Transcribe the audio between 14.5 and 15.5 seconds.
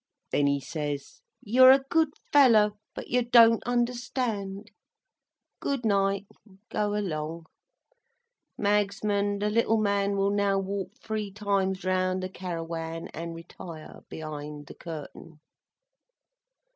the curtain."